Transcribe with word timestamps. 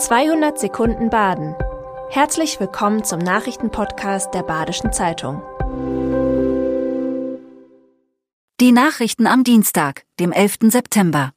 200 0.00 0.58
Sekunden 0.58 1.10
Baden. 1.10 1.54
Herzlich 2.08 2.58
willkommen 2.58 3.04
zum 3.04 3.18
Nachrichtenpodcast 3.18 4.32
der 4.32 4.42
Badischen 4.42 4.94
Zeitung. 4.94 5.42
Die 8.62 8.72
Nachrichten 8.72 9.26
am 9.26 9.44
Dienstag, 9.44 10.04
dem 10.18 10.32
11. 10.32 10.70
September. 10.70 11.32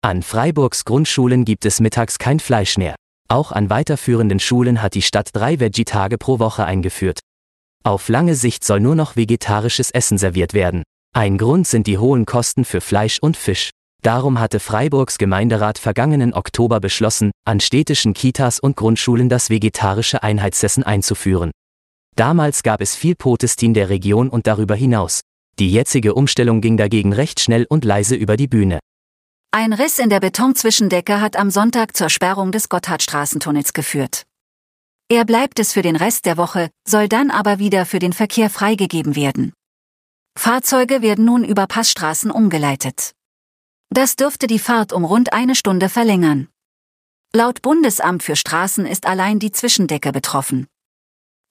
An 0.00 0.22
Freiburgs 0.22 0.86
Grundschulen 0.86 1.44
gibt 1.44 1.66
es 1.66 1.80
mittags 1.80 2.18
kein 2.18 2.40
Fleisch 2.40 2.78
mehr. 2.78 2.94
Auch 3.28 3.52
an 3.52 3.68
weiterführenden 3.68 4.40
Schulen 4.40 4.80
hat 4.80 4.94
die 4.94 5.02
Stadt 5.02 5.28
drei 5.34 5.60
Veggie-Tage 5.60 6.16
pro 6.16 6.38
Woche 6.38 6.64
eingeführt. 6.64 7.20
Auf 7.84 8.08
lange 8.08 8.36
Sicht 8.36 8.64
soll 8.64 8.80
nur 8.80 8.94
noch 8.94 9.16
vegetarisches 9.16 9.90
Essen 9.90 10.16
serviert 10.16 10.54
werden. 10.54 10.82
Ein 11.14 11.36
Grund 11.36 11.68
sind 11.68 11.86
die 11.86 11.98
hohen 11.98 12.24
Kosten 12.24 12.64
für 12.64 12.80
Fleisch 12.80 13.18
und 13.20 13.36
Fisch. 13.36 13.70
Darum 14.02 14.40
hatte 14.40 14.58
Freiburgs 14.58 15.16
Gemeinderat 15.16 15.78
vergangenen 15.78 16.34
Oktober 16.34 16.80
beschlossen, 16.80 17.30
an 17.44 17.60
städtischen 17.60 18.14
Kitas 18.14 18.58
und 18.58 18.76
Grundschulen 18.76 19.28
das 19.28 19.48
vegetarische 19.48 20.24
Einheitsessen 20.24 20.82
einzuführen. 20.82 21.52
Damals 22.16 22.64
gab 22.64 22.80
es 22.80 22.96
viel 22.96 23.14
Protestin 23.14 23.74
der 23.74 23.88
Region 23.88 24.28
und 24.28 24.48
darüber 24.48 24.74
hinaus. 24.74 25.20
Die 25.60 25.70
jetzige 25.70 26.14
Umstellung 26.14 26.60
ging 26.60 26.76
dagegen 26.76 27.12
recht 27.12 27.38
schnell 27.38 27.64
und 27.68 27.84
leise 27.84 28.16
über 28.16 28.36
die 28.36 28.48
Bühne. 28.48 28.80
Ein 29.52 29.72
Riss 29.72 30.00
in 30.00 30.10
der 30.10 30.18
Betonzwischendecke 30.18 31.20
hat 31.20 31.36
am 31.36 31.50
Sonntag 31.50 31.96
zur 31.96 32.10
Sperrung 32.10 32.50
des 32.50 32.68
Gotthardstraßentunnels 32.68 33.72
geführt. 33.72 34.24
Er 35.08 35.24
bleibt 35.24 35.60
es 35.60 35.72
für 35.72 35.82
den 35.82 35.94
Rest 35.94 36.24
der 36.24 36.38
Woche, 36.38 36.70
soll 36.88 37.06
dann 37.06 37.30
aber 37.30 37.58
wieder 37.60 37.86
für 37.86 37.98
den 37.98 38.12
Verkehr 38.12 38.50
freigegeben 38.50 39.14
werden. 39.14 39.52
Fahrzeuge 40.36 41.02
werden 41.02 41.24
nun 41.24 41.44
über 41.44 41.66
Passstraßen 41.66 42.30
umgeleitet. 42.30 43.12
Das 43.92 44.16
dürfte 44.16 44.46
die 44.46 44.58
Fahrt 44.58 44.94
um 44.94 45.04
rund 45.04 45.34
eine 45.34 45.54
Stunde 45.54 45.90
verlängern. 45.90 46.48
Laut 47.34 47.60
Bundesamt 47.60 48.22
für 48.22 48.36
Straßen 48.36 48.86
ist 48.86 49.04
allein 49.04 49.38
die 49.38 49.52
Zwischendecke 49.52 50.12
betroffen. 50.12 50.66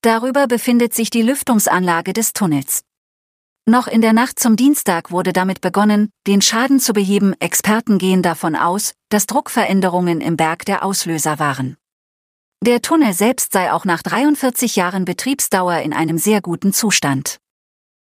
Darüber 0.02 0.48
befindet 0.48 0.96
sich 0.96 1.12
die 1.12 1.22
Lüftungsanlage 1.22 2.14
des 2.14 2.34
Tunnels. 2.34 2.82
Noch 3.68 3.86
in 3.86 4.02
der 4.02 4.14
Nacht 4.14 4.40
zum 4.40 4.56
Dienstag 4.56 5.12
wurde 5.12 5.34
damit 5.34 5.62
begonnen, 5.62 6.10
den 6.26 6.42
Schaden 6.42 6.80
zu 6.80 6.94
beheben. 6.94 7.36
Experten 7.40 8.00
gehen 8.00 8.24
davon 8.24 8.56
aus, 8.56 8.94
dass 9.10 9.28
Druckveränderungen 9.28 10.20
im 10.20 10.36
Berg 10.36 10.66
der 10.66 10.84
Auslöser 10.84 11.38
waren. 11.38 11.78
Der 12.66 12.82
Tunnel 12.82 13.14
selbst 13.14 13.54
sei 13.54 13.72
auch 13.72 13.86
nach 13.86 14.02
43 14.02 14.76
Jahren 14.76 15.06
Betriebsdauer 15.06 15.78
in 15.82 15.94
einem 15.94 16.18
sehr 16.18 16.42
guten 16.42 16.74
Zustand. 16.74 17.38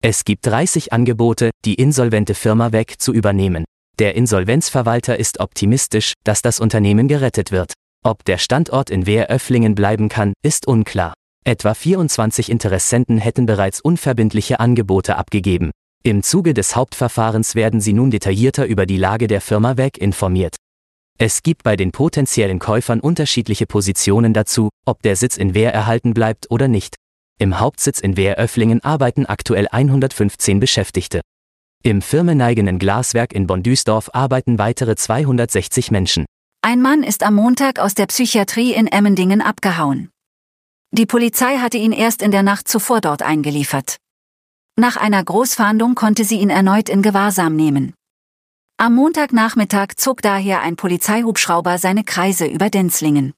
Es 0.02 0.24
gibt 0.24 0.46
30 0.46 0.92
Angebote, 0.92 1.50
die 1.64 1.74
insolvente 1.74 2.36
Firma 2.36 2.70
weg 2.70 2.94
zu 3.00 3.12
übernehmen. 3.12 3.64
Der 4.00 4.14
Insolvenzverwalter 4.14 5.18
ist 5.18 5.40
optimistisch, 5.40 6.14
dass 6.24 6.40
das 6.40 6.58
Unternehmen 6.58 7.06
gerettet 7.06 7.52
wird. 7.52 7.74
Ob 8.02 8.24
der 8.24 8.38
Standort 8.38 8.88
in 8.88 9.04
Wehröfflingen 9.04 9.74
bleiben 9.74 10.08
kann, 10.08 10.32
ist 10.42 10.66
unklar. 10.66 11.12
Etwa 11.44 11.74
24 11.74 12.50
Interessenten 12.50 13.18
hätten 13.18 13.44
bereits 13.44 13.78
unverbindliche 13.78 14.58
Angebote 14.58 15.16
abgegeben. 15.16 15.70
Im 16.02 16.22
Zuge 16.22 16.54
des 16.54 16.76
Hauptverfahrens 16.76 17.54
werden 17.54 17.82
sie 17.82 17.92
nun 17.92 18.10
detaillierter 18.10 18.64
über 18.64 18.86
die 18.86 18.96
Lage 18.96 19.26
der 19.26 19.42
Firma 19.42 19.76
weg 19.76 19.98
informiert. 19.98 20.56
Es 21.18 21.42
gibt 21.42 21.62
bei 21.62 21.76
den 21.76 21.92
potenziellen 21.92 22.58
Käufern 22.58 23.00
unterschiedliche 23.00 23.66
Positionen 23.66 24.32
dazu, 24.32 24.70
ob 24.86 25.02
der 25.02 25.14
Sitz 25.14 25.36
in 25.36 25.52
Wehr 25.52 25.74
erhalten 25.74 26.14
bleibt 26.14 26.50
oder 26.50 26.68
nicht. 26.68 26.96
Im 27.38 27.60
Hauptsitz 27.60 28.00
in 28.00 28.16
Wehröfflingen 28.16 28.82
arbeiten 28.82 29.26
aktuell 29.26 29.68
115 29.70 30.58
Beschäftigte. 30.58 31.20
Im 31.82 32.02
firmeneigenen 32.02 32.78
Glaswerk 32.78 33.32
in 33.32 33.46
Bondüsdorf 33.46 34.10
arbeiten 34.12 34.58
weitere 34.58 34.96
260 34.96 35.90
Menschen. 35.90 36.26
Ein 36.60 36.82
Mann 36.82 37.02
ist 37.02 37.22
am 37.22 37.34
Montag 37.34 37.78
aus 37.78 37.94
der 37.94 38.04
Psychiatrie 38.04 38.74
in 38.74 38.86
Emmendingen 38.86 39.40
abgehauen. 39.40 40.10
Die 40.92 41.06
Polizei 41.06 41.56
hatte 41.56 41.78
ihn 41.78 41.92
erst 41.92 42.20
in 42.20 42.32
der 42.32 42.42
Nacht 42.42 42.68
zuvor 42.68 43.00
dort 43.00 43.22
eingeliefert. 43.22 43.96
Nach 44.76 44.98
einer 44.98 45.24
Großfahndung 45.24 45.94
konnte 45.94 46.24
sie 46.24 46.38
ihn 46.40 46.50
erneut 46.50 46.90
in 46.90 47.00
Gewahrsam 47.00 47.56
nehmen. 47.56 47.94
Am 48.76 48.94
Montagnachmittag 48.94 49.94
zog 49.96 50.20
daher 50.20 50.60
ein 50.60 50.76
Polizeihubschrauber 50.76 51.78
seine 51.78 52.04
Kreise 52.04 52.44
über 52.44 52.68
Denzlingen. 52.68 53.32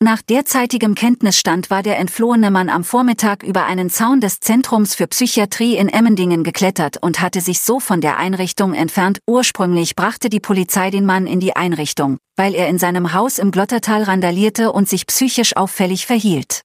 Nach 0.00 0.22
derzeitigem 0.22 0.94
Kenntnisstand 0.94 1.70
war 1.70 1.82
der 1.82 1.98
entflohene 1.98 2.52
Mann 2.52 2.68
am 2.68 2.84
Vormittag 2.84 3.42
über 3.42 3.66
einen 3.66 3.90
Zaun 3.90 4.20
des 4.20 4.38
Zentrums 4.38 4.94
für 4.94 5.08
Psychiatrie 5.08 5.76
in 5.76 5.88
Emmendingen 5.88 6.44
geklettert 6.44 7.02
und 7.02 7.20
hatte 7.20 7.40
sich 7.40 7.58
so 7.58 7.80
von 7.80 8.00
der 8.00 8.16
Einrichtung 8.16 8.74
entfernt. 8.74 9.18
Ursprünglich 9.26 9.96
brachte 9.96 10.28
die 10.28 10.38
Polizei 10.38 10.92
den 10.92 11.04
Mann 11.04 11.26
in 11.26 11.40
die 11.40 11.56
Einrichtung, 11.56 12.18
weil 12.36 12.54
er 12.54 12.68
in 12.68 12.78
seinem 12.78 13.12
Haus 13.12 13.40
im 13.40 13.50
Glottertal 13.50 14.04
randalierte 14.04 14.70
und 14.70 14.88
sich 14.88 15.04
psychisch 15.04 15.56
auffällig 15.56 16.06
verhielt. 16.06 16.60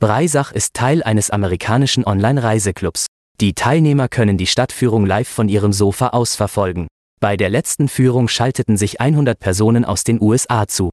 Breisach 0.00 0.50
ist 0.50 0.74
Teil 0.74 1.04
eines 1.04 1.30
amerikanischen 1.30 2.04
Online-Reiseclubs. 2.04 3.06
Die 3.40 3.54
Teilnehmer 3.54 4.08
können 4.08 4.38
die 4.38 4.48
Stadtführung 4.48 5.06
live 5.06 5.28
von 5.28 5.48
ihrem 5.48 5.72
Sofa 5.72 6.08
aus 6.08 6.34
verfolgen. 6.34 6.88
Bei 7.20 7.36
der 7.36 7.48
letzten 7.48 7.88
Führung 7.88 8.26
schalteten 8.26 8.76
sich 8.76 9.00
100 9.00 9.38
Personen 9.38 9.84
aus 9.84 10.02
den 10.02 10.20
USA 10.20 10.66
zu. 10.66 10.90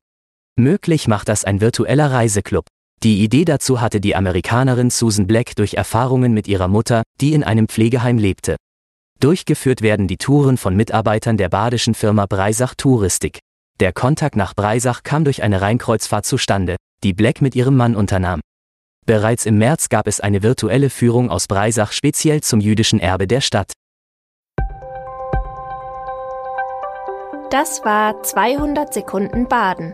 Möglich 0.60 1.08
macht 1.08 1.30
das 1.30 1.46
ein 1.46 1.62
virtueller 1.62 2.12
Reiseclub. 2.12 2.66
Die 3.02 3.24
Idee 3.24 3.44
dazu 3.44 3.82
hatte 3.82 4.00
die 4.00 4.16
Amerikanerin 4.16 4.92
Susan 4.92 5.26
Black 5.26 5.56
durch 5.56 5.74
Erfahrungen 5.74 6.32
mit 6.34 6.48
ihrer 6.48 6.68
Mutter, 6.68 7.02
die 7.20 7.34
in 7.34 7.44
einem 7.44 7.68
Pflegeheim 7.68 8.20
lebte. 8.20 8.56
Durchgeführt 9.20 9.82
werden 9.82 10.08
die 10.08 10.18
Touren 10.18 10.58
von 10.58 10.76
Mitarbeitern 10.76 11.38
der 11.38 11.50
badischen 11.50 11.96
Firma 11.96 12.28
Breisach 12.28 12.76
Touristik. 12.76 13.40
Der 13.80 13.94
Kontakt 13.94 14.36
nach 14.36 14.54
Breisach 14.54 15.02
kam 15.02 15.24
durch 15.24 15.42
eine 15.42 15.60
Rheinkreuzfahrt 15.60 16.26
zustande, 16.26 16.76
die 17.04 17.14
Black 17.14 17.42
mit 17.42 17.56
ihrem 17.56 17.76
Mann 17.76 17.96
unternahm. 17.96 18.42
Bereits 19.08 19.48
im 19.48 19.58
März 19.58 19.90
gab 19.90 20.08
es 20.08 20.20
eine 20.20 20.44
virtuelle 20.44 20.92
Führung 20.92 21.32
aus 21.32 21.48
Breisach 21.48 21.92
speziell 21.92 22.42
zum 22.42 22.60
jüdischen 22.60 23.00
Erbe 23.00 23.28
der 23.28 23.42
Stadt. 23.42 23.74
Das 27.50 27.84
war 27.84 28.22
200 28.22 28.94
Sekunden 28.94 29.48
Baden. 29.48 29.94